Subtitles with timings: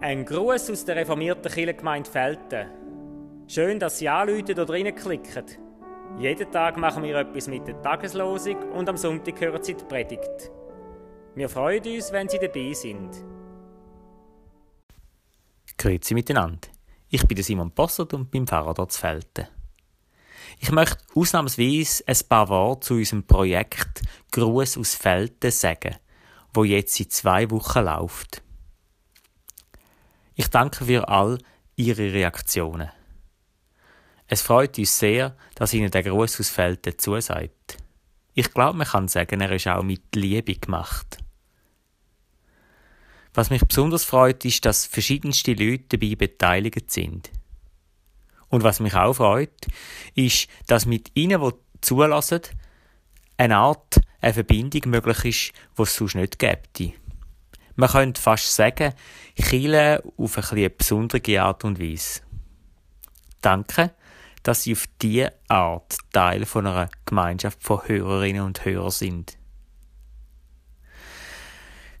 [0.00, 2.66] Ein Gruß aus der reformierten Kirchengemeinde Felten.
[3.46, 5.44] Schön, dass Sie anrufen oder reinklicken.
[6.18, 10.50] Jeden Tag machen wir etwas mit der Tageslosung und am Sonntag hören Sie die Predigt.
[11.34, 13.10] Wir freuen uns, wenn Sie dabei sind.
[15.76, 16.68] Grüezi miteinander.
[17.10, 19.46] Ich bin Simon Bossert und bin Pfarrer dort zu Felten.
[20.58, 25.96] Ich möchte ausnahmsweise ein paar Worte zu unserem Projekt Gruß aus Felten sagen,
[26.52, 28.42] wo jetzt seit zwei Wochen läuft.
[30.34, 31.38] Ich danke für all
[31.76, 32.90] Ihre Reaktionen.
[34.26, 37.78] Es freut uns sehr, dass Ihnen der Gruß aus Felten zusagt.
[38.34, 41.18] Ich glaube, man kann sagen, er ist auch mit Liebe gemacht.
[43.34, 47.30] Was mich besonders freut, ist, dass verschiedenste Leute dabei beteiligt sind.
[48.48, 49.66] Und was mich auch freut,
[50.14, 52.40] ist, dass mit ihnen, die zulassen,
[53.38, 56.92] eine Art eine Verbindung möglich ist, die es sonst nicht gäbe.
[57.76, 58.92] Man könnte fast sagen,
[59.40, 62.20] Chile auf eine, eine besondere Art und Weise.
[63.40, 63.92] Danke,
[64.42, 69.38] dass Sie auf diese Art Teil von einer Gemeinschaft von Hörerinnen und Hörern sind.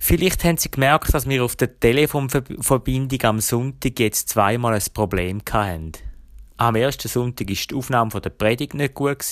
[0.00, 5.40] Vielleicht haben Sie gemerkt, dass wir auf der Telefonverbindung am Sonntag jetzt zweimal ein Problem
[5.52, 5.92] hatten.
[6.56, 9.22] Am ersten Sonntag war die Aufnahme der Predigt nicht gut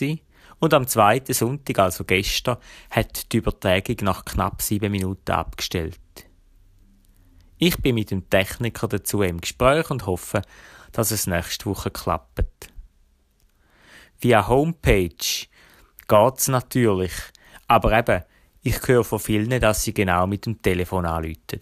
[0.59, 2.57] und am zweiten Sonntag, also gestern,
[2.91, 6.01] hat die Übertragung nach knapp sieben Minuten abgestellt.
[7.59, 10.43] Ich bin mit dem Techniker dazu im Gespräch und hoffe,
[10.93, 12.69] dass es nächste Woche klappt.
[14.19, 15.47] Via Homepage
[16.09, 17.13] geht's natürlich,
[17.69, 18.23] aber eben,
[18.63, 21.61] ich höre von vielen, dass sie genau mit dem Telefon anrufen.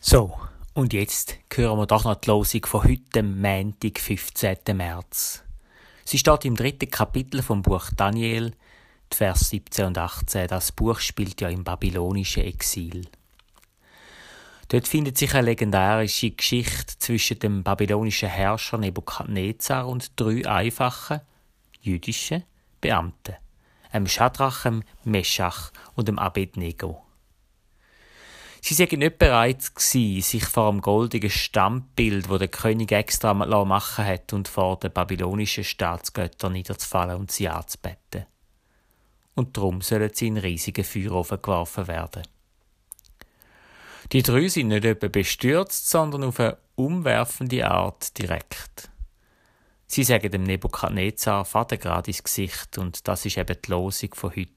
[0.00, 0.38] So,
[0.76, 4.58] und jetzt hören wir doch noch die Losung von heute, Montag, 15.
[4.74, 5.42] März.
[6.04, 8.52] Sie steht im dritten Kapitel vom Buch Daniel,
[9.10, 10.48] Vers 17 und 18.
[10.48, 13.08] Das Buch spielt ja im babylonischen Exil.
[14.68, 21.22] Dort findet sich eine legendarische Geschichte zwischen dem babylonischen Herrscher Nebukadnezar und drei einfachen,
[21.80, 22.44] jüdischen
[22.82, 23.36] Beamten,
[23.92, 27.05] einem Schadrach, einem Meschach und dem Abednego.
[28.60, 34.04] Sie seien nicht bereit gewesen, sich vor dem goldigen Stammbild, wo der König extra machen
[34.04, 38.26] hat, und vor den babylonischen Staatsgöttern niederzufallen und sie anzubeten.
[39.34, 42.22] Und darum sollen sie in riesige Feuerofen geworfen werden.
[44.12, 48.90] Die drei sind nicht etwa bestürzt, sondern auf eine umwerfende Art direkt.
[49.86, 54.30] Sie sagen dem Nebukadnezar Vater gerade ins Gesicht und das ist eben die Losung von
[54.30, 54.50] heute.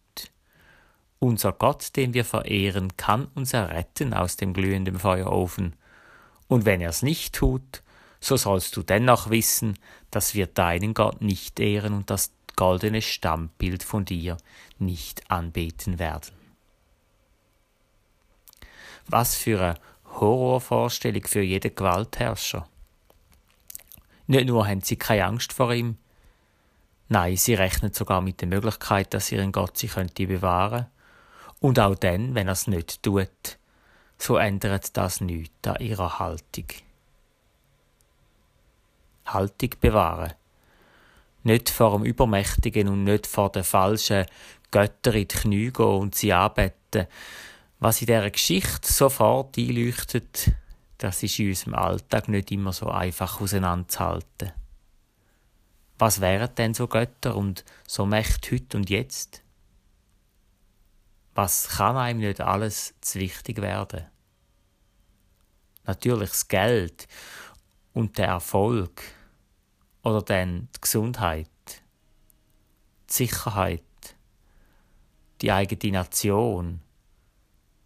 [1.20, 5.76] Unser Gott, den wir verehren, kann uns erretten aus dem glühenden Feuerofen.
[6.48, 7.84] Und wenn er es nicht tut,
[8.22, 9.78] so sollst du dennoch wissen,
[10.12, 14.38] dass wir deinen Gott nicht ehren und das goldene Stammbild von dir
[14.80, 16.34] nicht anbeten werden.
[19.08, 19.76] Was für eine
[20.20, 22.68] Horrorvorstellung für jeden Gewaltherrscher.
[24.28, 25.98] Nicht nur haben sie keine Angst vor ihm,
[27.08, 30.88] nein, sie rechnen sogar mit der Möglichkeit, dass ihren Gott sie könnte bewahren.
[31.60, 33.58] Und auch dann, wenn er es nicht tut,
[34.18, 36.66] so ändert das nichts an ihrer Haltung.
[39.26, 40.34] Haltung bewahren.
[41.44, 44.26] Nicht vor dem Übermächtigen und nicht vor den falschen
[44.72, 47.08] Göttern in die Knie gehen und sie anbeten.
[47.80, 50.52] Was in dieser Geschichte sofort einleuchtet,
[50.98, 54.52] das ist in unserem Alltag nicht immer so einfach auseinanderzuhalten.
[55.98, 59.44] Was wären denn so Götter und so Mächte heute und jetzt?
[61.36, 64.06] Was kann einem nicht alles zu wichtig werden?
[65.86, 67.08] Natürlich das Geld
[67.94, 69.02] und der Erfolg
[70.04, 71.50] oder dann die Gesundheit,
[73.10, 73.84] die Sicherheit,
[75.42, 76.82] die eigene Nation,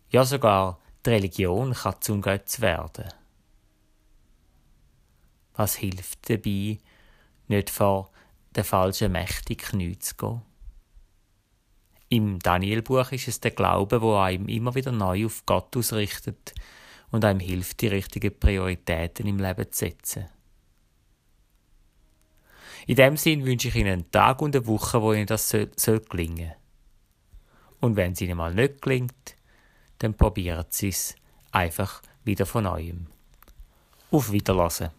[0.10, 3.10] ja sogar die Religion kann zum Götz werden.
[5.56, 6.80] Was hilft dabei,
[7.48, 8.12] nicht vor
[8.56, 10.53] den falschen Mächten Knie zu gehen?
[12.14, 16.54] Im Danielbuch ist es der Glaube, wo einem immer wieder neu auf Gott ausrichtet
[17.10, 20.26] und einem hilft, die richtigen Prioritäten im Leben zu setzen.
[22.86, 25.72] In dem Sinn wünsche ich Ihnen einen Tag und eine Woche, wo Ihnen das soll,
[25.76, 26.52] soll gelingen.
[27.80, 29.36] Und wenn es Ihnen mal nicht gelingt,
[29.98, 31.16] dann probieren Sie es
[31.52, 33.08] einfach wieder von neuem.
[34.12, 34.92] Auf Wiederlassen.